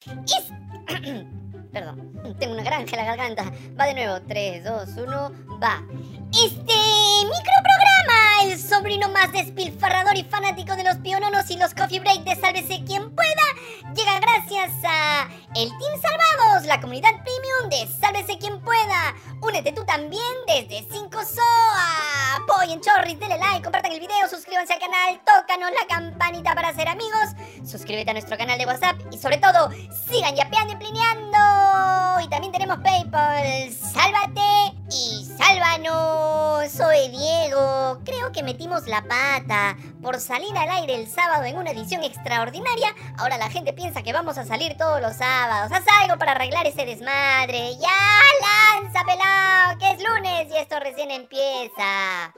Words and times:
Perdón, 1.72 2.36
tengo 2.38 2.54
una 2.54 2.62
granja 2.62 2.96
en 2.96 2.96
la 2.96 3.04
garganta. 3.04 3.52
Va 3.78 3.84
de 3.84 3.94
nuevo. 3.94 4.18
3, 4.26 4.64
2, 4.64 4.88
1, 4.96 5.32
va. 5.62 5.82
Este 6.32 6.74
microprograma, 7.24 8.44
el 8.44 8.58
sobrino 8.58 9.10
más 9.10 9.30
despilfarrador 9.32 10.16
y 10.16 10.24
fanático 10.24 10.74
de 10.74 10.84
los 10.84 10.96
piononos 10.98 11.50
y 11.50 11.58
los 11.58 11.74
coffee 11.74 12.00
break 12.00 12.24
de 12.24 12.34
Sálvese 12.36 12.82
quien 12.84 13.14
pueda, 13.14 13.44
llega 13.94 14.20
gracias 14.20 14.39
a 14.86 15.28
el 15.54 15.68
Team 15.68 16.00
Salvados, 16.00 16.66
la 16.66 16.80
comunidad 16.80 17.10
premium 17.22 17.68
de 17.68 17.86
Sálvese 18.00 18.38
quien 18.38 18.60
pueda. 18.62 19.14
Únete 19.42 19.72
tú 19.72 19.84
también 19.84 20.22
desde 20.46 20.86
5 20.90 21.10
SOA. 21.12 22.36
Apoyen 22.36 22.80
Chorris, 22.80 23.18
denle 23.18 23.38
like, 23.38 23.62
compartan 23.62 23.92
el 23.92 24.00
video, 24.00 24.28
suscríbanse 24.28 24.72
al 24.72 24.80
canal, 24.80 25.20
tócanos 25.26 25.70
la 25.72 25.86
campanita 25.94 26.54
para 26.54 26.74
ser 26.74 26.88
amigos, 26.88 27.34
suscríbete 27.66 28.10
a 28.10 28.14
nuestro 28.14 28.38
canal 28.38 28.58
de 28.58 28.66
WhatsApp 28.66 28.96
y 29.12 29.18
sobre 29.18 29.38
todo, 29.38 29.70
sigan 30.08 30.34
yapeando 30.36 30.72
y 30.72 30.76
plineando. 30.76 31.38
Y 32.22 32.28
también 32.28 32.52
tenemos 32.52 32.78
PayPal. 32.78 33.72
Sálvate 33.72 34.76
y 34.90 35.26
sálvanos. 35.38 36.70
Soy 36.70 37.08
Diego. 37.08 37.98
Creo 38.04 38.30
que 38.32 38.42
metimos 38.42 38.86
la 38.86 39.02
pata 39.02 39.76
por 40.02 40.20
salir 40.20 40.56
al 40.56 40.68
aire 40.70 40.96
el 40.96 41.08
sábado 41.08 41.44
en 41.44 41.56
una 41.56 41.70
edición 41.70 42.04
extraordinaria. 42.04 42.94
Ahora 43.18 43.38
la 43.38 43.48
gente 43.48 43.72
piensa 43.72 44.02
que 44.02 44.12
vamos 44.12 44.29
a 44.38 44.44
salir 44.44 44.76
todos 44.76 45.00
los 45.00 45.16
sábados. 45.16 45.72
Haz 45.72 45.84
algo 46.02 46.16
para 46.16 46.32
arreglar 46.32 46.64
ese 46.64 46.86
desmadre. 46.86 47.76
Ya, 47.78 48.80
lanza 48.80 49.04
pelado, 49.04 49.78
que 49.78 49.90
es 49.90 50.02
lunes 50.02 50.46
y 50.52 50.56
esto 50.56 50.78
recién 50.78 51.10
empieza. 51.10 52.32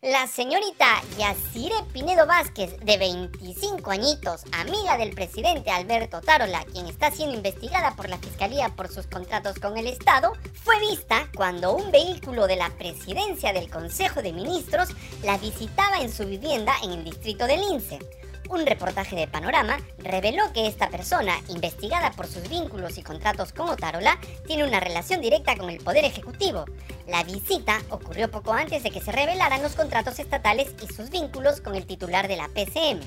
La 0.00 0.26
señorita 0.26 1.00
Yacire 1.18 1.74
Pinedo 1.92 2.26
Vázquez, 2.26 2.80
de 2.80 2.96
25 2.96 3.90
añitos, 3.90 4.44
amiga 4.52 4.96
del 4.96 5.14
presidente 5.14 5.70
Alberto 5.70 6.22
Tarola, 6.22 6.64
quien 6.72 6.86
está 6.86 7.10
siendo 7.10 7.36
investigada 7.36 7.94
por 7.94 8.08
la 8.08 8.18
Fiscalía 8.18 8.70
por 8.70 8.88
sus 8.88 9.06
contratos 9.06 9.58
con 9.58 9.76
el 9.76 9.86
Estado, 9.86 10.32
fue 10.54 10.80
vista 10.80 11.28
cuando 11.36 11.74
un 11.74 11.92
vehículo 11.92 12.46
de 12.46 12.56
la 12.56 12.70
presidencia 12.70 13.52
del 13.52 13.70
Consejo 13.70 14.22
de 14.22 14.32
Ministros 14.32 14.88
la 15.22 15.36
visitaba 15.36 16.00
en 16.00 16.10
su 16.10 16.24
vivienda 16.24 16.72
en 16.82 16.92
el 16.92 17.04
distrito 17.04 17.46
de 17.46 17.58
Lince. 17.58 18.21
Un 18.52 18.66
reportaje 18.66 19.16
de 19.16 19.26
Panorama 19.26 19.78
reveló 19.96 20.52
que 20.52 20.66
esta 20.66 20.90
persona, 20.90 21.40
investigada 21.48 22.10
por 22.10 22.26
sus 22.26 22.50
vínculos 22.50 22.98
y 22.98 23.02
contratos 23.02 23.50
con 23.54 23.70
Otárola, 23.70 24.18
tiene 24.46 24.64
una 24.64 24.78
relación 24.78 25.22
directa 25.22 25.56
con 25.56 25.70
el 25.70 25.78
Poder 25.78 26.04
Ejecutivo. 26.04 26.66
La 27.08 27.24
visita 27.24 27.80
ocurrió 27.88 28.30
poco 28.30 28.52
antes 28.52 28.82
de 28.82 28.90
que 28.90 29.00
se 29.00 29.10
revelaran 29.10 29.62
los 29.62 29.74
contratos 29.74 30.18
estatales 30.18 30.74
y 30.82 30.92
sus 30.92 31.08
vínculos 31.08 31.62
con 31.62 31.76
el 31.76 31.86
titular 31.86 32.28
de 32.28 32.36
la 32.36 32.48
PCM. 32.48 33.00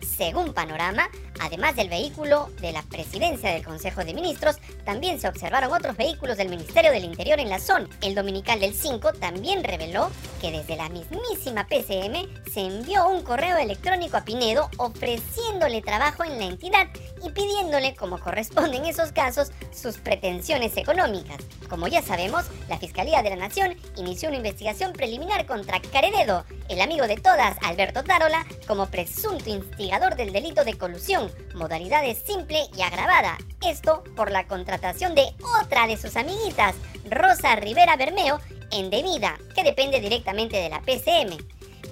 Según 0.00 0.52
Panorama, 0.52 1.08
además 1.40 1.76
del 1.76 1.88
vehículo 1.88 2.50
de 2.60 2.72
la 2.72 2.82
presidencia 2.82 3.52
del 3.52 3.64
Consejo 3.64 4.04
de 4.04 4.14
Ministros, 4.14 4.56
también 4.84 5.20
se 5.20 5.28
observaron 5.28 5.72
otros 5.72 5.96
vehículos 5.96 6.36
del 6.38 6.48
Ministerio 6.48 6.90
del 6.90 7.04
Interior 7.04 7.38
en 7.38 7.50
la 7.50 7.60
zona. 7.60 7.88
El 8.00 8.16
Dominical 8.16 8.58
del 8.58 8.74
5 8.74 9.12
también 9.12 9.62
reveló 9.62 10.10
que 10.40 10.50
desde 10.52 10.76
la 10.76 10.88
mismísima 10.88 11.66
PCM 11.66 12.28
se 12.52 12.60
envió 12.60 13.08
un 13.08 13.22
correo 13.22 13.56
electrónico 13.56 14.16
a 14.16 14.24
Pinedo 14.24 14.70
ofreciéndole 14.76 15.82
trabajo 15.82 16.24
en 16.24 16.38
la 16.38 16.44
entidad 16.44 16.86
y 17.22 17.30
pidiéndole, 17.30 17.94
como 17.96 18.18
corresponde 18.20 18.76
en 18.76 18.86
esos 18.86 19.12
casos, 19.12 19.50
sus 19.74 19.98
pretensiones 19.98 20.76
económicas. 20.76 21.38
Como 21.68 21.88
ya 21.88 22.02
sabemos, 22.02 22.44
la 22.68 22.78
Fiscalía 22.78 23.22
de 23.22 23.30
la 23.30 23.36
Nación 23.36 23.76
inició 23.96 24.28
una 24.28 24.38
investigación 24.38 24.92
preliminar 24.92 25.46
contra 25.46 25.80
Carededo, 25.80 26.44
el 26.68 26.80
amigo 26.80 27.06
de 27.06 27.16
todas, 27.16 27.56
Alberto 27.62 28.04
Tarola, 28.04 28.46
como 28.66 28.86
presunto 28.86 29.50
instigador 29.50 30.16
del 30.16 30.32
delito 30.32 30.64
de 30.64 30.78
colusión, 30.78 31.30
modalidades 31.54 32.22
simple 32.24 32.60
y 32.76 32.82
agravada. 32.82 33.38
Esto 33.66 34.04
por 34.16 34.30
la 34.30 34.46
contratación 34.46 35.14
de 35.14 35.26
otra 35.62 35.86
de 35.86 35.96
sus 35.96 36.16
amiguitas, 36.16 36.74
Rosa 37.10 37.56
Rivera 37.56 37.96
Bermeo, 37.96 38.38
en 38.72 38.90
debida, 38.90 39.38
que 39.54 39.64
depende 39.64 40.00
directamente 40.00 40.56
de 40.56 40.68
la 40.68 40.80
PCM. 40.80 41.36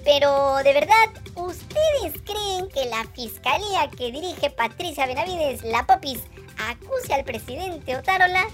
Pero, 0.03 0.57
¿de 0.63 0.73
verdad 0.73 1.09
ustedes 1.35 2.21
creen 2.23 2.69
que 2.69 2.85
la 2.85 3.03
fiscalía 3.13 3.89
que 3.97 4.11
dirige 4.11 4.49
Patricia 4.49 5.05
Benavides, 5.05 5.63
la 5.63 5.85
Popis, 5.85 6.21
acuse 6.57 7.13
al 7.13 7.25
presidente 7.25 7.95
Otárola? 7.95 8.45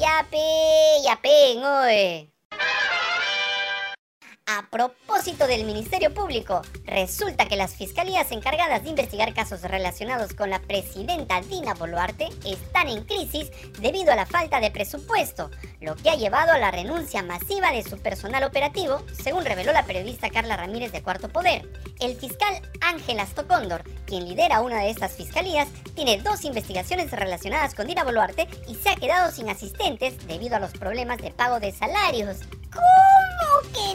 Ya 0.00 0.26
pe, 0.30 0.38
ya 1.04 1.20
pen, 1.22 1.64
oe. 1.64 2.35
A 4.48 4.64
propósito 4.70 5.48
del 5.48 5.64
Ministerio 5.64 6.14
Público, 6.14 6.62
resulta 6.84 7.48
que 7.48 7.56
las 7.56 7.74
fiscalías 7.74 8.30
encargadas 8.30 8.84
de 8.84 8.90
investigar 8.90 9.34
casos 9.34 9.62
relacionados 9.62 10.34
con 10.34 10.50
la 10.50 10.60
presidenta 10.60 11.40
Dina 11.40 11.74
Boluarte 11.74 12.28
están 12.44 12.86
en 12.86 13.02
crisis 13.02 13.50
debido 13.80 14.12
a 14.12 14.14
la 14.16 14.24
falta 14.24 14.60
de 14.60 14.70
presupuesto, 14.70 15.50
lo 15.80 15.96
que 15.96 16.10
ha 16.10 16.14
llevado 16.14 16.52
a 16.52 16.58
la 16.58 16.70
renuncia 16.70 17.24
masiva 17.24 17.72
de 17.72 17.82
su 17.82 17.98
personal 17.98 18.44
operativo, 18.44 19.02
según 19.20 19.44
reveló 19.44 19.72
la 19.72 19.84
periodista 19.84 20.30
Carla 20.30 20.56
Ramírez 20.56 20.92
de 20.92 21.02
Cuarto 21.02 21.28
Poder. 21.28 21.68
El 21.98 22.14
fiscal 22.14 22.62
Ángel 22.82 23.18
Astocóndor, 23.18 23.82
quien 24.06 24.28
lidera 24.28 24.60
una 24.60 24.78
de 24.78 24.90
estas 24.90 25.16
fiscalías, 25.16 25.66
tiene 25.96 26.22
dos 26.22 26.44
investigaciones 26.44 27.10
relacionadas 27.10 27.74
con 27.74 27.88
Dina 27.88 28.04
Boluarte 28.04 28.46
y 28.68 28.76
se 28.76 28.90
ha 28.90 28.94
quedado 28.94 29.32
sin 29.32 29.48
asistentes 29.48 30.24
debido 30.28 30.54
a 30.54 30.60
los 30.60 30.70
problemas 30.70 31.18
de 31.18 31.32
pago 31.32 31.58
de 31.58 31.72
salarios. 31.72 32.38
¿Cómo 32.72 32.86
que 32.86 32.95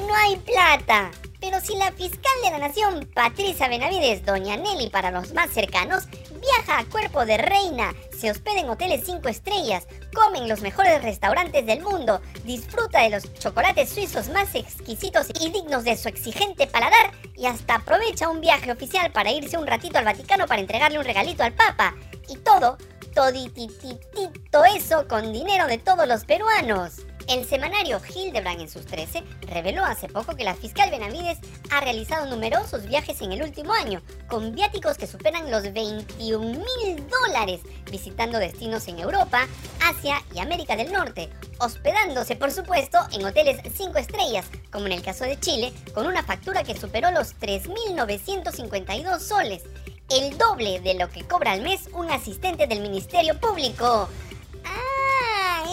no 0.08 0.16
hay 0.16 0.38
plata? 0.38 1.12
Pero 1.40 1.60
si 1.60 1.76
la 1.76 1.92
fiscal 1.92 2.32
de 2.44 2.52
la 2.52 2.60
nación, 2.60 3.10
Patricia 3.16 3.68
Benavides, 3.68 4.24
doña 4.24 4.58
Nelly 4.58 4.90
para 4.92 5.10
los 5.10 5.34
más 5.34 5.50
cercanos, 5.50 6.08
viaja 6.40 6.80
a 6.80 6.86
cuerpo 6.86 7.26
de 7.26 7.38
reina, 7.38 7.96
se 8.16 8.30
hospeda 8.30 8.60
en 8.60 8.70
hoteles 8.70 9.02
5 9.06 9.28
estrellas, 9.28 9.88
come 10.14 10.38
en 10.38 10.48
los 10.48 10.62
mejores 10.62 11.02
restaurantes 11.02 11.66
del 11.66 11.82
mundo, 11.82 12.22
disfruta 12.44 13.02
de 13.02 13.10
los 13.10 13.34
chocolates 13.34 13.90
suizos 13.90 14.30
más 14.30 14.54
exquisitos 14.54 15.28
y 15.40 15.50
dignos 15.50 15.84
de 15.84 15.98
su 15.98 16.10
exigente 16.10 16.68
paladar 16.68 17.12
y 17.36 17.48
hasta 17.48 17.76
aprovecha 17.76 18.30
un 18.30 18.40
viaje 18.40 18.72
oficial 18.72 19.12
para 19.12 19.32
irse 19.32 19.58
un 19.58 19.66
ratito 19.66 19.98
al 19.98 20.06
Vaticano 20.06 20.46
para 20.46 20.62
entregarle 20.62 21.00
un 21.00 21.06
regalito 21.06 21.44
al 21.44 21.54
Papa. 21.54 21.96
Y 22.30 22.38
todo, 22.38 22.78
todititito 23.16 24.64
eso 24.66 25.08
con 25.08 25.34
dinero 25.34 25.66
de 25.66 25.80
todos 25.80 26.08
los 26.08 26.24
peruanos. 26.26 27.02
El 27.28 27.46
semanario 27.46 28.02
Hildebrand 28.14 28.62
en 28.62 28.70
sus 28.70 28.86
13 28.86 29.24
reveló 29.42 29.86
hace 29.86 30.08
poco 30.08 30.36
que 30.36 30.44
la 30.44 30.56
fiscal 30.56 30.90
Benavides 30.90 31.38
ha 31.70 31.80
realizado 31.80 32.26
numerosos 32.26 32.86
viajes 32.88 33.22
en 33.22 33.32
el 33.32 33.44
último 33.44 33.74
año, 33.74 34.02
con 34.28 34.54
viáticos 34.54 34.98
que 34.98 35.08
superan 35.08 35.52
los 35.52 35.72
21 35.72 36.46
mil 36.46 37.10
dólares, 37.10 37.62
visitando 37.90 38.40
destinos 38.40 38.88
en 38.88 39.00
Europa, 39.00 39.48
Asia 39.84 40.22
y 40.34 40.40
América 40.40 40.76
del 40.76 40.92
Norte, 40.92 41.30
hospedándose 41.60 42.36
por 42.36 42.52
supuesto 42.52 42.98
en 43.14 43.26
hoteles 43.26 43.62
5 43.76 43.98
estrellas, 43.98 44.48
como 44.72 44.88
en 44.88 44.94
el 44.94 45.02
caso 45.02 45.24
de 45.24 45.40
Chile, 45.40 45.72
con 45.94 46.08
una 46.08 46.24
factura 46.24 46.64
que 46.64 46.78
superó 46.78 47.12
los 47.12 47.36
3.952 47.40 49.20
soles, 49.20 49.64
el 50.10 50.38
doble 50.38 50.82
de 50.82 50.96
lo 50.96 51.10
que 51.10 51.26
cobra 51.26 51.54
al 51.54 51.62
mes 51.62 51.88
un 51.94 52.12
asistente 52.12 52.68
del 52.68 52.82
Ministerio 52.82 53.40
Público 53.40 54.10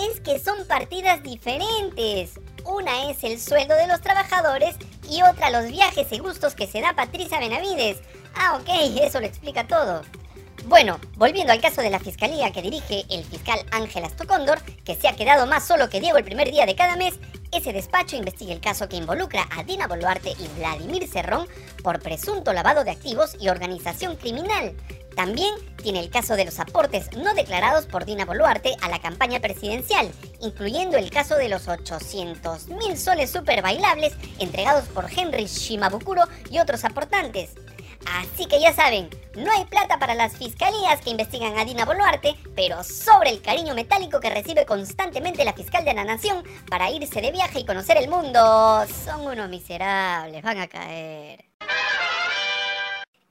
es 0.07 0.21
que 0.21 0.39
son 0.39 0.67
partidas 0.67 1.23
diferentes. 1.23 2.41
Una 2.65 3.11
es 3.11 3.25
el 3.25 3.41
sueldo 3.41 3.75
de 3.75 3.87
los 3.87 4.01
trabajadores 4.01 4.77
y 5.09 5.23
otra 5.23 5.51
los 5.51 5.71
viajes 5.71 6.13
y 6.13 6.19
gustos 6.19 6.55
que 6.55 6.67
se 6.67 6.81
da 6.81 6.95
Patricia 6.95 7.41
Benavides. 7.41 7.99
Ah, 8.35 8.59
ok, 8.61 8.69
eso 9.03 9.21
lo 9.21 9.27
explica 9.27 9.67
todo. 9.67 10.03
Bueno, 10.67 11.01
volviendo 11.17 11.53
al 11.53 11.61
caso 11.61 11.81
de 11.81 11.91
la 11.91 11.99
fiscalía 11.99 12.53
que 12.53 12.63
dirige 12.63 13.05
el 13.09 13.25
fiscal 13.25 13.65
Ángel 13.71 14.05
Astocóndor, 14.05 14.61
que 14.85 14.97
se 14.97 15.09
ha 15.09 15.17
quedado 15.17 15.47
más 15.47 15.67
solo 15.67 15.89
que 15.89 16.01
Diego 16.01 16.19
el 16.19 16.25
primer 16.25 16.51
día 16.51 16.67
de 16.67 16.75
cada 16.75 16.97
mes, 16.97 17.15
ese 17.53 17.73
despacho 17.73 18.17
investiga 18.17 18.53
el 18.53 18.61
caso 18.61 18.89
que 18.89 18.97
involucra 18.97 19.49
a 19.57 19.63
Dina 19.63 19.87
Boluarte 19.87 20.31
y 20.39 20.59
Vladimir 20.59 21.09
Cerrón 21.09 21.49
por 21.83 22.01
presunto 22.01 22.53
lavado 22.53 22.85
de 22.85 22.91
activos 22.91 23.37
y 23.41 23.49
organización 23.49 24.17
criminal. 24.17 24.75
También 25.19 25.53
tiene 25.83 25.99
el 25.99 26.11
caso 26.11 26.37
de 26.37 26.45
los 26.45 26.61
aportes 26.61 27.11
no 27.17 27.35
declarados 27.35 27.87
por 27.87 28.05
Dina 28.05 28.25
Boluarte 28.25 28.77
a 28.81 28.89
la 28.89 29.01
campaña 29.01 29.41
presidencial, 29.41 30.13
incluyendo 30.41 30.97
el 30.97 31.11
caso 31.11 31.35
de 31.35 31.49
los 31.49 31.67
800 31.67 32.69
mil 32.69 32.97
soles 32.97 33.29
super 33.29 33.61
bailables 33.61 34.15
entregados 34.39 34.85
por 34.85 35.11
Henry 35.11 35.47
Shimabukuro 35.47 36.23
y 36.53 36.61
otros 36.61 36.85
aportantes. 36.85 37.51
Así 38.21 38.47
que 38.47 38.61
ya 38.61 38.73
saben, 38.73 39.11
no 39.35 39.51
hay 39.51 39.65
plata 39.65 39.99
para 39.99 40.15
las 40.15 40.37
fiscalías 40.37 41.01
que 41.01 41.11
investigan 41.11 41.59
a 41.59 41.65
Dina 41.65 41.85
Boluarte, 41.85 42.37
pero 42.55 42.85
sobre 42.85 43.31
el 43.31 43.43
cariño 43.43 43.75
metálico 43.75 44.21
que 44.21 44.31
recibe 44.31 44.67
constantemente 44.67 45.45
la 45.45 45.53
fiscal 45.53 45.85
de 45.85 45.95
la 45.95 46.05
nación 46.05 46.45
para 46.71 46.93
irse 46.93 47.21
de 47.21 47.33
viaje 47.33 47.59
y 47.59 47.67
conocer 47.67 47.97
el 47.97 48.09
mundo, 48.09 48.87
son 49.05 49.27
unos 49.27 49.49
miserables, 49.49 50.45
van 50.45 50.59
a 50.59 50.69
caer. 50.69 51.48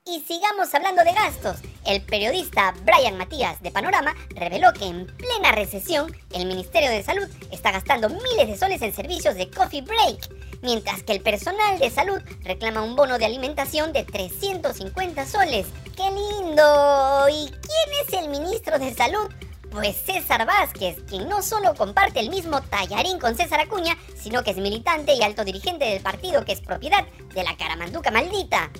Y 0.10 0.22
sigamos 0.22 0.74
hablando 0.74 1.04
de 1.04 1.12
gastos. 1.12 1.58
El 1.86 2.02
periodista 2.02 2.74
Brian 2.84 3.18
Matías 3.18 3.62
de 3.62 3.72
Panorama 3.72 4.16
reveló 4.30 4.72
que 4.72 4.86
en 4.86 5.06
plena 5.06 5.52
recesión 5.52 6.16
el 6.32 6.46
Ministerio 6.46 6.90
de 6.90 7.04
Salud 7.04 7.28
está 7.52 7.72
gastando 7.72 8.08
miles 8.08 8.48
de 8.48 8.58
soles 8.58 8.82
en 8.82 8.96
servicios 8.96 9.36
de 9.36 9.50
coffee 9.50 9.82
break, 9.82 10.30
mientras 10.62 11.04
que 11.04 11.12
el 11.12 11.22
personal 11.22 11.78
de 11.80 11.90
salud 11.90 12.22
reclama 12.44 12.84
un 12.84 12.96
bono 12.96 13.18
de 13.18 13.26
alimentación 13.26 13.92
de 13.92 14.06
350 14.06 15.26
soles. 15.26 15.68
¡Qué 15.98 16.10
lindo! 16.10 17.28
¿Y 17.30 17.50
quién 17.50 18.08
es 18.08 18.14
el 18.14 18.30
ministro 18.30 18.80
de 18.80 18.94
Salud? 18.94 19.30
Pues 19.72 19.98
César 19.98 20.46
Vázquez, 20.46 20.98
quien 21.08 21.28
no 21.28 21.42
solo 21.42 21.76
comparte 21.76 22.20
el 22.20 22.30
mismo 22.30 22.62
tallarín 22.62 23.20
con 23.20 23.36
César 23.36 23.60
Acuña, 23.60 23.98
sino 24.16 24.44
que 24.44 24.52
es 24.52 24.58
militante 24.58 25.14
y 25.14 25.22
alto 25.22 25.44
dirigente 25.44 25.86
del 25.86 26.02
partido 26.02 26.46
que 26.46 26.54
es 26.54 26.62
propiedad 26.62 27.06
de 27.34 27.44
la 27.44 27.56
caramanduca 27.58 28.10
maldita. 28.10 28.72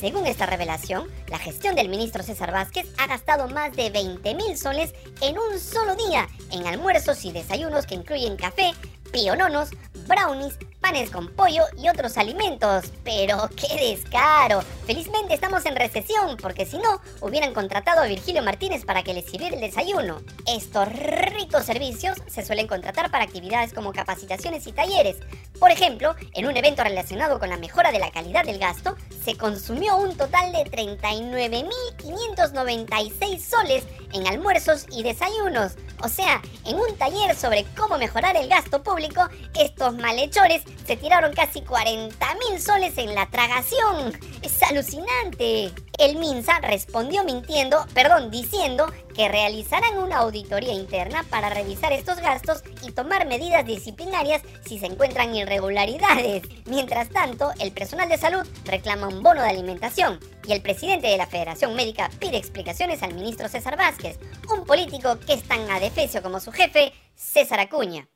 Según 0.00 0.26
esta 0.26 0.46
revelación, 0.46 1.08
la 1.28 1.38
gestión 1.38 1.76
del 1.76 1.88
ministro 1.88 2.24
César 2.24 2.50
Vázquez 2.50 2.88
ha 2.98 3.06
gastado 3.06 3.48
más 3.48 3.74
de 3.76 3.90
20 3.90 4.34
mil 4.34 4.58
soles 4.58 4.92
en 5.20 5.38
un 5.38 5.60
solo 5.60 5.94
día 5.94 6.28
en 6.50 6.66
almuerzos 6.66 7.24
y 7.24 7.30
desayunos 7.30 7.86
que 7.86 7.94
incluyen 7.94 8.36
café, 8.36 8.72
piononos, 9.12 9.70
brownies, 10.08 10.58
panes 10.92 11.10
con 11.10 11.28
pollo 11.28 11.64
y 11.82 11.88
otros 11.88 12.18
alimentos. 12.18 12.92
Pero 13.02 13.48
qué 13.56 13.92
descaro. 13.92 14.60
Felizmente 14.84 15.32
estamos 15.32 15.64
en 15.64 15.74
recesión, 15.74 16.36
porque 16.36 16.66
si 16.66 16.76
no, 16.76 17.00
hubieran 17.22 17.54
contratado 17.54 18.02
a 18.02 18.06
Virgilio 18.06 18.42
Martínez 18.42 18.84
para 18.84 19.02
que 19.02 19.14
les 19.14 19.24
sirviera 19.24 19.54
el 19.54 19.62
desayuno. 19.62 20.20
Estos 20.46 20.86
ricos 20.88 21.64
servicios 21.64 22.18
se 22.26 22.44
suelen 22.44 22.66
contratar 22.66 23.10
para 23.10 23.24
actividades 23.24 23.72
como 23.72 23.94
capacitaciones 23.94 24.66
y 24.66 24.72
talleres. 24.72 25.16
Por 25.58 25.70
ejemplo, 25.70 26.14
en 26.34 26.46
un 26.46 26.58
evento 26.58 26.84
relacionado 26.84 27.38
con 27.38 27.48
la 27.48 27.56
mejora 27.56 27.90
de 27.90 27.98
la 27.98 28.10
calidad 28.10 28.44
del 28.44 28.58
gasto, 28.58 28.94
se 29.24 29.38
consumió 29.38 29.96
un 29.96 30.14
total 30.16 30.52
de 30.52 30.64
39.596 30.64 33.38
soles 33.38 33.84
en 34.12 34.26
almuerzos 34.26 34.84
y 34.90 35.04
desayunos. 35.04 35.72
O 36.02 36.08
sea, 36.08 36.42
en 36.66 36.76
un 36.76 36.96
taller 36.96 37.36
sobre 37.36 37.64
cómo 37.76 37.96
mejorar 37.96 38.36
el 38.36 38.48
gasto 38.48 38.82
público, 38.82 39.28
estos 39.58 39.94
malhechores 39.96 40.62
se 40.84 40.96
tiraron 40.96 41.32
casi 41.32 41.62
40 41.62 42.26
mil 42.34 42.60
soles 42.60 42.98
en 42.98 43.14
la 43.14 43.26
tragación. 43.30 44.12
Es 44.42 44.62
alucinante. 44.64 45.72
El 46.02 46.16
Minsa 46.16 46.58
respondió 46.58 47.22
mintiendo, 47.22 47.86
perdón, 47.94 48.32
diciendo 48.32 48.92
que 49.14 49.28
realizarán 49.28 49.98
una 49.98 50.16
auditoría 50.16 50.72
interna 50.72 51.24
para 51.30 51.48
revisar 51.48 51.92
estos 51.92 52.18
gastos 52.18 52.64
y 52.82 52.90
tomar 52.90 53.24
medidas 53.28 53.64
disciplinarias 53.64 54.42
si 54.66 54.80
se 54.80 54.86
encuentran 54.86 55.32
irregularidades. 55.32 56.42
Mientras 56.66 57.08
tanto, 57.10 57.52
el 57.60 57.70
personal 57.70 58.08
de 58.08 58.18
salud 58.18 58.44
reclama 58.64 59.06
un 59.06 59.22
bono 59.22 59.42
de 59.42 59.50
alimentación 59.50 60.18
y 60.44 60.50
el 60.50 60.60
presidente 60.60 61.06
de 61.06 61.18
la 61.18 61.28
Federación 61.28 61.76
Médica 61.76 62.10
pide 62.18 62.36
explicaciones 62.36 63.00
al 63.04 63.14
ministro 63.14 63.48
César 63.48 63.76
Vázquez, 63.76 64.18
un 64.52 64.64
político 64.64 65.20
que 65.24 65.34
es 65.34 65.44
tan 65.44 65.70
adefesio 65.70 66.20
como 66.20 66.40
su 66.40 66.50
jefe, 66.50 66.92
César 67.14 67.60
Acuña. 67.60 68.08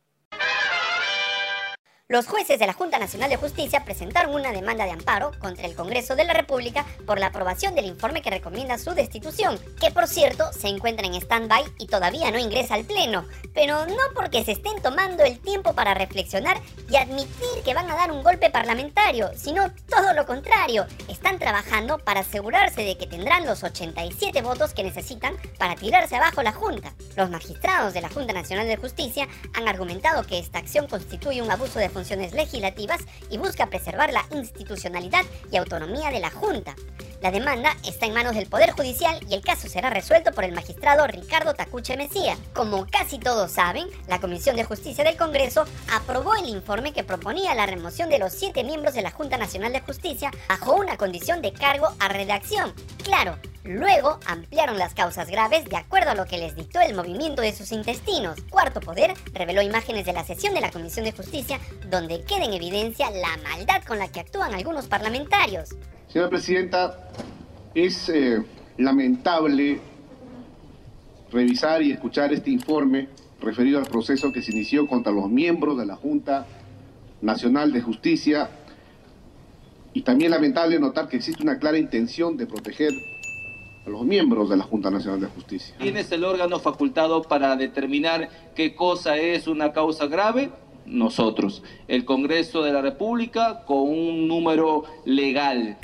Los 2.08 2.29
jueces 2.29 2.61
de 2.61 2.69
la 2.69 2.73
Junta 2.73 3.00
Nacional 3.00 3.31
de 3.31 3.37
Justicia 3.37 3.85
presentaron 3.85 4.32
una 4.32 4.53
demanda 4.53 4.85
de 4.85 4.93
amparo 4.93 5.32
contra 5.41 5.67
el 5.67 5.75
Congreso 5.75 6.14
de 6.14 6.23
la 6.23 6.35
República 6.35 6.87
por 7.05 7.19
la 7.19 7.26
aprobación 7.26 7.75
del 7.75 7.87
informe 7.87 8.23
que 8.23 8.31
recomienda 8.31 8.79
su 8.79 8.93
destitución, 8.93 9.58
que 9.81 9.91
por 9.91 10.06
cierto 10.06 10.44
se 10.53 10.69
encuentra 10.69 11.05
en 11.05 11.14
stand-by 11.14 11.64
y 11.81 11.88
todavía 11.88 12.31
no 12.31 12.38
ingresa 12.38 12.75
al 12.75 12.85
Pleno, 12.85 13.25
pero 13.55 13.87
no 13.87 14.03
porque 14.14 14.44
se 14.44 14.53
estén 14.53 14.81
tomando 14.81 15.25
el 15.25 15.41
tiempo 15.41 15.73
para 15.73 15.94
reflexionar 15.94 16.61
y 16.88 16.94
admitir 16.94 17.64
que 17.64 17.75
van 17.75 17.91
a 17.91 17.97
dar 17.97 18.12
un 18.12 18.23
golpe 18.23 18.50
parlamentario, 18.50 19.32
sino 19.35 19.73
todo 19.88 20.12
lo 20.12 20.26
contrario, 20.26 20.87
están 21.09 21.41
trabajando 21.41 21.99
para 21.99 22.20
asegurarse 22.20 22.82
de 22.82 22.97
que 22.97 23.09
tendrán 23.09 23.47
los 23.47 23.64
87 23.64 24.43
votos 24.43 24.75
que 24.75 24.85
necesitan 24.85 25.35
para 25.59 25.75
tirarse 25.75 26.14
abajo 26.14 26.44
la 26.44 26.52
Junta. 26.52 26.94
Los 27.17 27.31
magistrados 27.31 27.94
de 27.94 28.02
la 28.02 28.11
Junta 28.11 28.32
Nacional 28.32 28.69
de 28.69 28.76
Justicia 28.76 29.26
han 29.55 29.67
argumentado 29.67 30.25
que 30.25 30.38
esta 30.38 30.61
acción 30.61 30.87
constituye 30.87 31.43
un 31.43 31.50
abuso 31.50 31.81
de 31.81 31.95
funciones 31.96 32.34
legislativas 32.34 33.00
y 33.31 33.38
busca 33.38 33.70
preservar 33.70 34.12
la 34.12 34.26
institucionalidad 34.31 35.25
y 35.50 35.56
autonomía 35.56 36.10
de 36.10 36.20
la 36.20 36.31
Junta. 36.31 36.76
La 37.22 37.30
demanda 37.30 37.76
está 37.84 38.06
en 38.06 38.14
manos 38.14 38.34
del 38.34 38.48
Poder 38.48 38.72
Judicial 38.72 39.18
y 39.28 39.34
el 39.34 39.40
caso 39.40 39.68
será 39.68 39.90
resuelto 39.90 40.32
por 40.32 40.44
el 40.44 40.52
magistrado 40.52 41.06
Ricardo 41.06 41.54
Tacuche 41.54 41.96
Mesía. 41.96 42.36
Como 42.54 42.86
casi 42.86 43.18
todos 43.18 43.50
saben, 43.50 43.86
la 44.06 44.20
Comisión 44.20 44.56
de 44.56 44.64
Justicia 44.64 45.02
del 45.02 45.16
Congreso 45.16 45.64
aprobó 45.92 46.34
el 46.34 46.48
informe 46.48 46.92
que 46.92 47.04
proponía 47.04 47.54
la 47.54 47.66
remoción 47.66 48.10
de 48.10 48.18
los 48.18 48.32
siete 48.32 48.64
miembros 48.64 48.94
de 48.94 49.02
la 49.02 49.10
Junta 49.10 49.38
Nacional 49.38 49.72
de 49.72 49.80
Justicia 49.80 50.30
bajo 50.48 50.74
una 50.74 50.96
condición 50.96 51.40
de 51.40 51.52
cargo 51.52 51.88
a 51.98 52.08
redacción. 52.08 52.74
Claro, 53.02 53.38
Luego 53.68 54.20
ampliaron 54.26 54.78
las 54.78 54.94
causas 54.94 55.28
graves 55.28 55.64
de 55.64 55.76
acuerdo 55.76 56.10
a 56.10 56.14
lo 56.14 56.26
que 56.26 56.38
les 56.38 56.54
dictó 56.54 56.80
el 56.80 56.94
movimiento 56.94 57.42
de 57.42 57.52
sus 57.52 57.72
intestinos. 57.72 58.38
Cuarto 58.48 58.80
Poder 58.80 59.12
reveló 59.32 59.60
imágenes 59.60 60.06
de 60.06 60.12
la 60.12 60.24
sesión 60.24 60.54
de 60.54 60.60
la 60.60 60.70
Comisión 60.70 61.04
de 61.04 61.10
Justicia 61.10 61.58
donde 61.90 62.22
queda 62.22 62.44
en 62.44 62.52
evidencia 62.52 63.10
la 63.10 63.36
maldad 63.38 63.82
con 63.84 63.98
la 63.98 64.06
que 64.06 64.20
actúan 64.20 64.54
algunos 64.54 64.86
parlamentarios. 64.86 65.70
Señora 66.08 66.31
Presidenta, 66.31 67.11
es 67.75 68.08
eh, 68.08 68.43
lamentable 68.79 69.81
revisar 71.31 71.82
y 71.82 71.91
escuchar 71.91 72.32
este 72.32 72.50
informe 72.50 73.08
referido 73.41 73.79
al 73.79 73.87
proceso 73.87 74.32
que 74.32 74.41
se 74.41 74.53
inició 74.53 74.87
contra 74.87 75.12
los 75.12 75.29
miembros 75.29 75.76
de 75.76 75.85
la 75.85 75.97
Junta 75.97 76.47
Nacional 77.20 77.73
de 77.73 77.81
Justicia 77.82 78.50
y 79.93 80.03
también 80.03 80.31
lamentable 80.31 80.79
notar 80.79 81.08
que 81.08 81.17
existe 81.17 81.43
una 81.43 81.58
clara 81.58 81.76
intención 81.76 82.37
de 82.37 82.47
proteger 82.47 82.93
a 83.85 83.91
los 83.91 84.05
miembros 84.05 84.49
de 84.49 84.56
la 84.56 84.64
Junta 84.64 84.91
Nacional 84.91 85.20
de 85.20 85.26
Justicia. 85.26 85.75
¿Quién 85.79 85.97
es 85.97 86.11
el 86.12 86.25
órgano 86.25 86.61
facultado 86.61 87.23
para 87.23 87.56
determinar 87.56 88.29
qué 88.55 88.75
cosa 88.75 89.17
es 89.17 89.49
una 89.49 89.73
causa 89.73 90.06
grave? 90.06 90.50
Nosotros, 90.87 91.64
el 91.88 92.05
Congreso 92.05 92.62
de 92.62 92.73
la 92.73 92.81
República, 92.81 93.64
con 93.67 93.88
un 93.88 94.29
número 94.29 94.85
legal. 95.05 95.76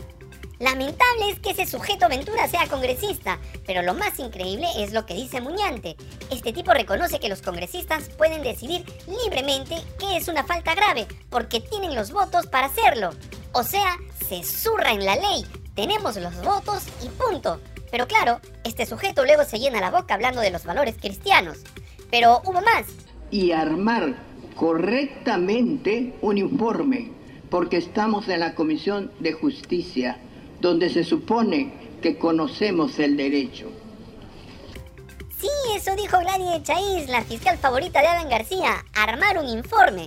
Lamentable 0.62 1.28
es 1.28 1.40
que 1.40 1.50
ese 1.50 1.66
sujeto 1.66 2.08
Ventura 2.08 2.46
sea 2.46 2.68
congresista, 2.68 3.40
pero 3.66 3.82
lo 3.82 3.94
más 3.94 4.20
increíble 4.20 4.68
es 4.78 4.92
lo 4.92 5.04
que 5.06 5.14
dice 5.14 5.40
Muñante. 5.40 5.96
Este 6.30 6.52
tipo 6.52 6.72
reconoce 6.72 7.18
que 7.18 7.28
los 7.28 7.42
congresistas 7.42 8.10
pueden 8.10 8.44
decidir 8.44 8.84
libremente 9.08 9.74
qué 9.98 10.16
es 10.16 10.28
una 10.28 10.44
falta 10.44 10.76
grave, 10.76 11.08
porque 11.30 11.58
tienen 11.58 11.96
los 11.96 12.12
votos 12.12 12.46
para 12.46 12.68
hacerlo. 12.68 13.10
O 13.50 13.64
sea, 13.64 13.96
se 14.28 14.44
zurra 14.44 14.92
en 14.92 15.04
la 15.04 15.16
ley, 15.16 15.44
tenemos 15.74 16.14
los 16.14 16.40
votos 16.44 16.84
y 17.04 17.08
punto. 17.08 17.60
Pero 17.90 18.06
claro, 18.06 18.40
este 18.62 18.86
sujeto 18.86 19.24
luego 19.24 19.42
se 19.42 19.58
llena 19.58 19.80
la 19.80 19.90
boca 19.90 20.14
hablando 20.14 20.40
de 20.40 20.52
los 20.52 20.62
valores 20.62 20.94
cristianos. 20.96 21.58
Pero 22.08 22.40
hubo 22.44 22.60
más. 22.60 22.86
Y 23.32 23.50
armar 23.50 24.14
correctamente 24.54 26.14
un 26.22 26.38
informe, 26.38 27.10
porque 27.50 27.78
estamos 27.78 28.28
en 28.28 28.38
la 28.38 28.54
Comisión 28.54 29.10
de 29.18 29.32
Justicia, 29.32 30.20
donde 30.62 30.88
se 30.88 31.04
supone 31.04 31.72
que 32.00 32.16
conocemos 32.16 32.98
el 33.00 33.16
derecho. 33.16 33.66
Sí, 35.38 35.48
eso 35.74 35.94
dijo 35.96 36.18
Gladys 36.20 36.54
Echaíz, 36.54 37.08
la 37.08 37.22
fiscal 37.22 37.58
favorita 37.58 38.00
de 38.00 38.06
Adam 38.06 38.30
García, 38.30 38.84
armar 38.94 39.38
un 39.38 39.48
informe 39.48 40.06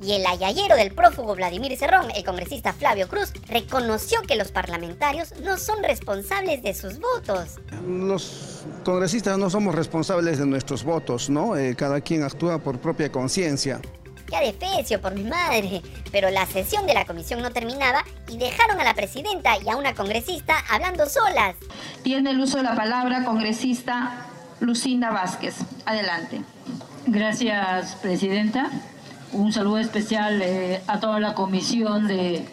y 0.00 0.12
el 0.12 0.26
ayayero 0.26 0.76
del 0.76 0.92
prófugo 0.92 1.34
Vladimir 1.34 1.76
Cerrón, 1.76 2.10
el 2.14 2.24
congresista 2.24 2.72
Flavio 2.72 3.08
Cruz, 3.08 3.32
reconoció 3.48 4.20
que 4.22 4.36
los 4.36 4.52
parlamentarios 4.52 5.34
no 5.42 5.56
son 5.56 5.82
responsables 5.82 6.62
de 6.62 6.74
sus 6.74 7.00
votos. 7.00 7.58
Los 7.86 8.64
congresistas 8.84 9.38
no 9.38 9.50
somos 9.50 9.74
responsables 9.74 10.38
de 10.38 10.46
nuestros 10.46 10.84
votos, 10.84 11.30
¿no? 11.30 11.56
Eh, 11.56 11.74
cada 11.74 12.00
quien 12.00 12.22
actúa 12.22 12.58
por 12.58 12.78
propia 12.78 13.10
conciencia. 13.10 13.80
¡Qué 14.28 14.36
adefesio 14.36 15.00
por 15.00 15.14
mi 15.14 15.24
madre! 15.24 15.82
Pero 16.12 16.30
la 16.30 16.46
sesión 16.46 16.86
de 16.86 16.94
la 16.94 17.04
comisión 17.04 17.42
no 17.42 17.50
terminaba 17.50 18.04
y 18.28 18.36
dejaron 18.36 18.80
a 18.80 18.84
la 18.84 18.94
presidenta 18.94 19.56
y 19.58 19.68
a 19.68 19.76
una 19.76 19.94
congresista 19.94 20.62
hablando 20.70 21.06
solas. 21.06 21.56
Tiene 22.02 22.30
el 22.30 22.40
uso 22.40 22.58
de 22.58 22.64
la 22.64 22.76
palabra 22.76 23.24
congresista 23.24 24.26
Lucinda 24.60 25.10
Vázquez. 25.10 25.56
Adelante. 25.86 26.42
Gracias, 27.06 27.96
presidenta 27.96 28.70
un 29.32 29.52
saludo 29.52 29.78
especial 29.78 30.40
eh, 30.42 30.80
a 30.86 31.00
toda 31.00 31.20
la 31.20 31.34
comisión 31.34 32.06
de 32.06 32.44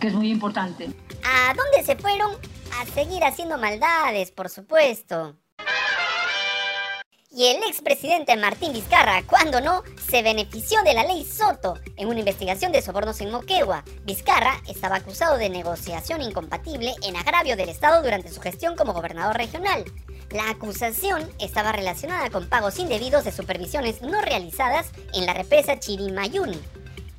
que 0.00 0.08
es 0.08 0.14
muy 0.14 0.30
importante. 0.30 0.90
¿A 1.24 1.54
dónde 1.54 1.82
se 1.84 1.96
fueron? 1.96 2.32
A 2.80 2.86
seguir 2.86 3.24
haciendo 3.24 3.58
maldades, 3.58 4.30
por 4.30 4.48
supuesto. 4.48 5.36
Y 7.34 7.46
el 7.46 7.62
expresidente 7.62 8.36
Martín 8.36 8.74
Vizcarra, 8.74 9.22
cuando 9.22 9.62
no, 9.62 9.82
se 10.10 10.22
benefició 10.22 10.82
de 10.82 10.92
la 10.92 11.04
ley 11.04 11.24
Soto 11.24 11.78
en 11.96 12.08
una 12.08 12.18
investigación 12.18 12.72
de 12.72 12.82
sobornos 12.82 13.22
en 13.22 13.30
Moquegua. 13.30 13.84
Vizcarra 14.04 14.60
estaba 14.68 14.96
acusado 14.96 15.38
de 15.38 15.48
negociación 15.48 16.20
incompatible 16.20 16.94
en 17.02 17.16
agravio 17.16 17.56
del 17.56 17.70
Estado 17.70 18.02
durante 18.02 18.30
su 18.30 18.42
gestión 18.42 18.76
como 18.76 18.92
gobernador 18.92 19.38
regional. 19.38 19.82
La 20.30 20.50
acusación 20.50 21.26
estaba 21.40 21.72
relacionada 21.72 22.28
con 22.28 22.50
pagos 22.50 22.78
indebidos 22.78 23.24
de 23.24 23.32
supervisiones 23.32 24.02
no 24.02 24.20
realizadas 24.20 24.90
en 25.14 25.24
la 25.24 25.32
represa 25.32 25.78
Chirimayún. 25.78 26.60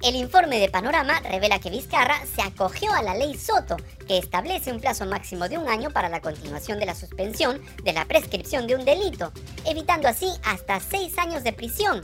El 0.04 0.18
informe 0.18 0.60
de 0.60 0.68
Panorama 0.68 1.22
revela 1.22 1.60
que 1.60 1.70
Vizcarra 1.70 2.20
se 2.26 2.42
acogió 2.42 2.92
a 2.92 3.02
la 3.02 3.16
ley 3.16 3.38
Soto, 3.38 3.78
que 4.06 4.18
establece 4.18 4.70
un 4.70 4.82
plazo 4.82 5.06
máximo 5.06 5.48
de 5.48 5.58
un 5.58 5.70
año 5.70 5.92
para 5.92 6.10
la 6.10 6.20
continuación 6.20 6.78
de 6.78 6.86
la 6.86 6.94
suspensión 6.94 7.62
de 7.86 7.94
la 7.94 8.04
prescripción 8.04 8.68
de 8.68 8.76
un 8.76 8.84
delito, 8.84 9.32
evitando 9.66 10.10
así 10.10 10.28
hasta 10.44 10.82
seis 10.82 11.18
años 11.18 11.46
de 11.46 11.54
prisión. 11.54 12.02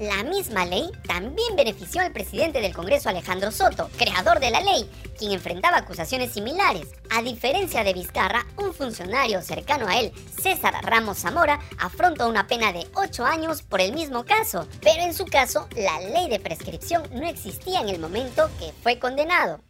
La 0.00 0.24
misma 0.24 0.64
ley 0.64 0.90
también 1.06 1.56
benefició 1.56 2.00
al 2.00 2.10
presidente 2.10 2.62
del 2.62 2.72
Congreso 2.72 3.10
Alejandro 3.10 3.52
Soto, 3.52 3.90
creador 3.98 4.40
de 4.40 4.50
la 4.50 4.62
ley, 4.62 4.90
quien 5.18 5.32
enfrentaba 5.32 5.76
acusaciones 5.76 6.32
similares. 6.32 6.88
A 7.10 7.20
diferencia 7.20 7.84
de 7.84 7.92
Vizcarra, 7.92 8.46
un 8.56 8.72
funcionario 8.72 9.42
cercano 9.42 9.88
a 9.88 10.00
él, 10.00 10.10
César 10.40 10.72
Ramos 10.82 11.18
Zamora, 11.18 11.60
afrontó 11.78 12.30
una 12.30 12.46
pena 12.46 12.72
de 12.72 12.86
8 12.94 13.26
años 13.26 13.60
por 13.60 13.82
el 13.82 13.92
mismo 13.92 14.24
caso, 14.24 14.66
pero 14.80 15.02
en 15.02 15.12
su 15.12 15.26
caso 15.26 15.68
la 15.76 16.00
ley 16.00 16.30
de 16.30 16.40
prescripción 16.40 17.02
no 17.12 17.28
existía 17.28 17.82
en 17.82 17.90
el 17.90 17.98
momento 17.98 18.48
que 18.58 18.72
fue 18.82 18.98
condenado. 18.98 19.60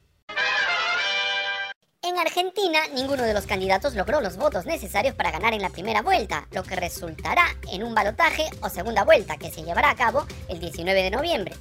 En 2.11 2.19
Argentina, 2.19 2.81
ninguno 2.93 3.23
de 3.23 3.33
los 3.33 3.47
candidatos 3.47 3.95
logró 3.95 4.21
los 4.21 4.37
votos 4.37 4.67
necesarios 4.67 5.15
para 5.15 5.31
ganar 5.31 5.55
en 5.55 5.63
la 5.63 5.71
primera 5.71 6.03
vuelta, 6.03 6.49
lo 6.51 6.65
que 6.65 6.75
resultará 6.75 7.45
en 7.71 7.85
un 7.85 7.95
balotaje 7.95 8.51
o 8.63 8.69
segunda 8.69 9.05
vuelta 9.05 9.37
que 9.37 9.53
se 9.53 9.63
llevará 9.63 9.91
a 9.91 9.95
cabo 9.95 10.27
el 10.49 10.59
19 10.59 11.05
de 11.05 11.11
noviembre. 11.13 11.55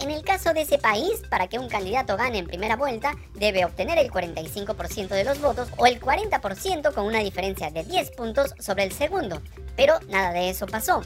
En 0.00 0.10
el 0.10 0.22
caso 0.22 0.52
de 0.52 0.60
ese 0.60 0.76
país, 0.76 1.22
para 1.30 1.48
que 1.48 1.58
un 1.58 1.70
candidato 1.70 2.18
gane 2.18 2.36
en 2.36 2.46
primera 2.46 2.76
vuelta, 2.76 3.14
debe 3.32 3.64
obtener 3.64 3.96
el 3.96 4.10
45% 4.10 5.08
de 5.08 5.24
los 5.24 5.40
votos 5.40 5.70
o 5.78 5.86
el 5.86 5.98
40% 5.98 6.92
con 6.92 7.06
una 7.06 7.20
diferencia 7.20 7.70
de 7.70 7.84
10 7.84 8.10
puntos 8.10 8.52
sobre 8.58 8.84
el 8.84 8.92
segundo. 8.92 9.40
Pero 9.74 9.98
nada 10.08 10.34
de 10.34 10.50
eso 10.50 10.66
pasó. 10.66 11.00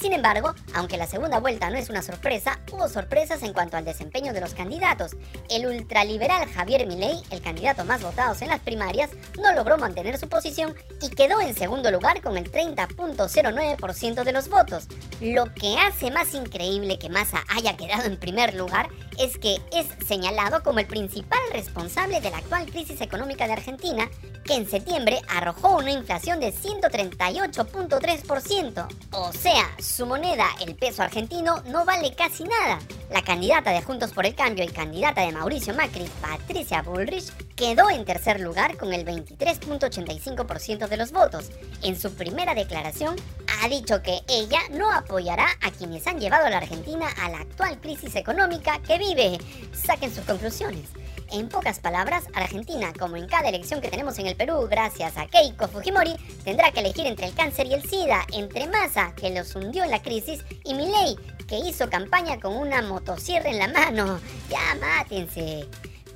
Sin 0.00 0.12
embargo, 0.12 0.54
aunque 0.74 0.96
la 0.96 1.08
segunda 1.08 1.40
vuelta 1.40 1.70
no 1.70 1.76
es 1.76 1.90
una 1.90 2.02
sorpresa, 2.02 2.60
hubo 2.72 2.88
sorpresas 2.88 3.42
en 3.42 3.52
cuanto 3.52 3.76
al 3.76 3.84
desempeño 3.84 4.32
de 4.32 4.40
los 4.40 4.54
candidatos. 4.54 5.16
El 5.50 5.66
ultraliberal 5.66 6.48
Javier 6.48 6.86
Milei, 6.86 7.20
el 7.30 7.42
candidato 7.42 7.84
más 7.84 8.02
votado 8.02 8.36
en 8.40 8.48
las 8.48 8.60
primarias, 8.60 9.10
no 9.42 9.52
logró 9.54 9.76
mantener 9.76 10.16
su 10.16 10.28
posición 10.28 10.74
y 11.02 11.10
quedó 11.10 11.40
en 11.40 11.54
segundo 11.54 11.90
lugar 11.90 12.22
con 12.22 12.36
el 12.36 12.50
30.09% 12.50 14.22
de 14.22 14.32
los 14.32 14.48
votos. 14.48 14.86
Lo 15.20 15.52
que 15.52 15.76
hace 15.76 16.12
más 16.12 16.32
increíble 16.32 16.98
que 16.98 17.08
Massa 17.08 17.42
haya 17.48 17.76
quedado 17.76 18.04
en 18.04 18.18
primer 18.18 18.54
lugar 18.54 18.88
es 19.18 19.36
que 19.36 19.56
es 19.72 19.86
señalado 20.06 20.62
como 20.62 20.78
el 20.78 20.86
principal 20.86 21.40
responsable 21.52 22.20
de 22.20 22.30
la 22.30 22.38
actual 22.38 22.66
crisis 22.66 23.00
económica 23.00 23.46
de 23.46 23.54
Argentina, 23.54 24.08
que 24.48 24.54
en 24.54 24.68
septiembre 24.68 25.20
arrojó 25.28 25.76
una 25.76 25.92
inflación 25.92 26.40
de 26.40 26.52
138.3%. 26.54 28.88
O 29.12 29.32
sea, 29.32 29.70
su 29.78 30.06
moneda, 30.06 30.46
el 30.66 30.74
peso 30.74 31.02
argentino, 31.02 31.62
no 31.66 31.84
vale 31.84 32.14
casi 32.14 32.44
nada. 32.44 32.78
La 33.10 33.20
candidata 33.20 33.72
de 33.72 33.82
Juntos 33.82 34.12
por 34.12 34.24
el 34.24 34.34
Cambio 34.34 34.64
y 34.64 34.68
candidata 34.68 35.20
de 35.20 35.32
Mauricio 35.32 35.74
Macri, 35.74 36.08
Patricia 36.22 36.80
Bullrich, 36.80 37.30
quedó 37.56 37.90
en 37.90 38.06
tercer 38.06 38.40
lugar 38.40 38.78
con 38.78 38.94
el 38.94 39.04
23.85% 39.04 40.88
de 40.88 40.96
los 40.96 41.12
votos. 41.12 41.50
En 41.82 42.00
su 42.00 42.14
primera 42.14 42.54
declaración, 42.54 43.16
ha 43.62 43.68
dicho 43.68 44.02
que 44.02 44.22
ella 44.28 44.60
no 44.70 44.90
apoyará 44.90 45.46
a 45.60 45.70
quienes 45.72 46.06
han 46.06 46.20
llevado 46.20 46.46
a 46.46 46.50
la 46.50 46.56
Argentina 46.56 47.06
a 47.20 47.28
la 47.28 47.40
actual 47.40 47.78
crisis 47.82 48.16
económica 48.16 48.80
que 48.80 48.96
vive. 48.96 49.36
Saquen 49.74 50.14
sus 50.14 50.24
conclusiones. 50.24 50.88
En 51.30 51.48
pocas 51.50 51.78
palabras, 51.78 52.24
Argentina, 52.32 52.92
como 52.98 53.16
en 53.16 53.26
cada 53.26 53.50
elección 53.50 53.82
que 53.82 53.90
tenemos 53.90 54.18
en 54.18 54.26
el 54.26 54.36
Perú, 54.36 54.66
gracias 54.70 55.16
a 55.18 55.26
Keiko 55.26 55.68
Fujimori, 55.68 56.16
tendrá 56.42 56.72
que 56.72 56.80
elegir 56.80 57.06
entre 57.06 57.26
el 57.26 57.34
cáncer 57.34 57.66
y 57.66 57.74
el 57.74 57.82
SIDA, 57.82 58.26
entre 58.32 58.66
Massa, 58.66 59.12
que 59.14 59.30
los 59.30 59.54
hundió 59.54 59.84
en 59.84 59.90
la 59.90 60.00
crisis, 60.00 60.42
y 60.64 60.72
Milei, 60.72 61.16
que 61.46 61.58
hizo 61.58 61.90
campaña 61.90 62.40
con 62.40 62.56
una 62.56 62.80
motosierra 62.80 63.50
en 63.50 63.58
la 63.58 63.68
mano. 63.68 64.20
Ya 64.48 64.74
mátense. 64.80 65.68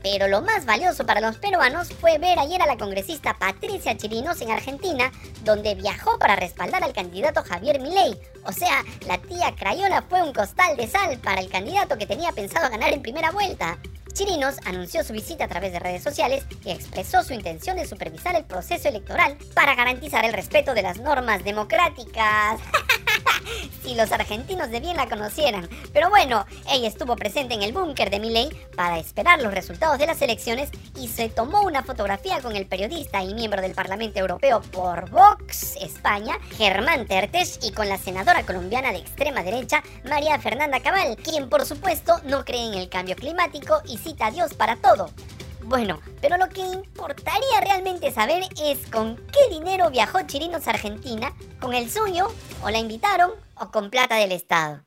Pero 0.02 0.26
lo 0.26 0.40
más 0.40 0.64
valioso 0.64 1.04
para 1.04 1.21
los 1.21 1.37
peruanos 1.37 1.92
fue 1.92 2.19
ver 2.19 2.38
ayer 2.38 2.61
a 2.62 2.66
la 2.66 2.78
congresista 2.78 3.38
Patricia 3.38 3.97
Chirinos 3.97 4.40
en 4.40 4.50
Argentina, 4.50 5.12
donde 5.45 5.75
viajó 5.75 6.19
para 6.19 6.35
respaldar 6.35 6.83
al 6.83 6.95
candidato 6.95 7.42
Javier 7.42 7.81
Milei. 7.81 8.19
O 8.45 8.52
sea, 8.52 8.83
la 9.07 9.19
tía 9.19 9.54
Crayola 9.54 10.02
fue 10.09 10.23
un 10.23 10.33
costal 10.33 10.76
de 10.76 10.88
sal 10.88 11.19
para 11.19 11.42
el 11.42 11.50
candidato 11.50 11.99
que 11.99 12.07
tenía 12.07 12.33
pensado 12.33 12.71
ganar 12.71 12.92
en 12.92 13.02
primera 13.02 13.31
vuelta. 13.31 13.78
Chirinos 14.12 14.57
anunció 14.64 15.02
su 15.04 15.12
visita 15.12 15.45
a 15.45 15.49
través 15.49 15.73
de 15.73 15.78
redes 15.78 16.02
sociales 16.02 16.45
y 16.64 16.71
expresó 16.71 17.23
su 17.23 17.33
intención 17.33 17.76
de 17.76 17.87
supervisar 17.87 18.37
el 18.37 18.45
proceso 18.45 18.88
electoral 18.88 19.37
para 19.54 19.75
garantizar 19.75 20.25
el 20.25 20.33
respeto 20.33 20.75
de 20.75 20.83
las 20.83 20.99
normas 20.99 21.45
democráticas. 21.45 22.61
si 23.83 23.95
los 23.95 24.12
argentinos 24.12 24.71
de 24.71 24.81
bien 24.81 24.97
la 24.97 25.09
conocieran. 25.09 25.69
Pero 25.92 26.11
bueno, 26.11 26.47
ella 26.71 26.88
estuvo 26.88 27.16
presente 27.16 27.54
en 27.54 27.62
el 27.62 27.73
búnker 27.73 28.11
de 28.11 28.21
Milei 28.21 28.49
para 28.76 28.99
esperar 28.99 29.42
los 29.42 29.52
resultados 29.52 29.99
de 29.99 30.07
las 30.07 30.21
elecciones 30.23 30.71
y 30.99 31.09
se 31.09 31.28
tomó 31.28 31.62
una 31.62 31.83
fotografía 31.83 32.40
con 32.40 32.57
el 32.57 32.66
periodista 32.66 33.23
y 33.23 33.35
miembro 33.35 33.61
del 33.61 33.75
Parlamento 33.75 34.19
Europeo 34.21 34.61
por 34.61 35.11
Vox 35.11 35.76
España, 35.81 36.38
Germán 36.57 37.07
Tertes, 37.07 37.59
y 37.62 37.73
con 37.73 37.88
la 37.88 37.99
senadora 37.99 38.45
colombiana 38.45 38.92
de 38.92 38.99
extrema 38.99 39.42
derecha, 39.42 39.83
María 40.04 40.38
Fernanda 40.38 40.81
Cabal, 40.81 41.16
quien 41.16 41.49
por 41.49 41.64
supuesto 41.66 42.21
no 42.25 42.45
cree 42.45 42.66
en 42.66 42.75
el 42.75 42.88
cambio 42.88 43.16
climático 43.16 43.81
y 43.87 43.99
cita 44.03 44.27
a 44.27 44.31
Dios 44.31 44.55
para 44.55 44.77
todo. 44.77 45.11
Bueno, 45.65 46.01
pero 46.21 46.37
lo 46.37 46.49
que 46.49 46.61
importaría 46.61 47.61
realmente 47.61 48.11
saber 48.11 48.43
es 48.61 48.87
con 48.91 49.17
qué 49.17 49.55
dinero 49.55 49.91
viajó 49.91 50.21
Chirinos 50.23 50.67
a 50.67 50.71
Argentina, 50.71 51.33
con 51.61 51.73
el 51.73 51.91
suyo, 51.91 52.33
o 52.63 52.71
la 52.71 52.79
invitaron, 52.79 53.31
o 53.57 53.71
con 53.71 53.91
plata 53.91 54.17
del 54.17 54.33
Estado. 54.33 54.83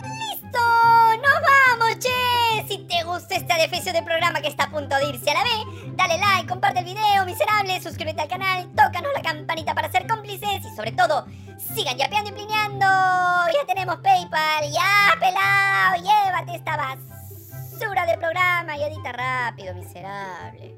¡Listo! 0.00 0.58
¡Nos 0.58 1.78
vamos, 1.78 1.98
che! 1.98 2.66
Si 2.68 2.78
te 2.78 3.04
gusta 3.04 3.34
este 3.34 3.52
adefesio 3.52 3.92
de 3.92 4.02
programa 4.02 4.40
que 4.40 4.48
está 4.48 4.64
a 4.64 4.70
punto 4.70 4.96
de 4.96 5.06
irse 5.08 5.30
a 5.30 5.34
la 5.34 5.42
B, 5.42 5.50
dale 5.94 6.18
like, 6.18 6.48
comparte 6.48 6.80
el 6.80 6.84
video, 6.86 7.24
miserable, 7.24 7.80
suscríbete 7.80 8.22
al 8.22 8.28
canal, 8.28 8.68
tócanos 8.74 9.12
la 9.14 9.22
campanita 9.22 9.74
para 9.74 9.90
ser 9.90 10.06
cómplices 10.06 10.64
y 10.64 10.76
sobre 10.76 10.92
todo, 10.92 11.26
sigan 11.74 11.98
yapeando 11.98 12.30
y 12.30 12.32
plineando. 12.32 12.86
Ya 12.86 13.66
tenemos 13.66 13.96
PayPal, 13.96 14.70
ya 14.70 15.14
pelado, 15.20 16.02
llévate 16.02 16.56
esta 16.56 16.76
Censura 17.78 18.06
de 18.06 18.18
programa 18.18 18.76
y 18.76 18.82
edita 18.82 19.12
rápido, 19.12 19.72
miserable. 19.72 20.74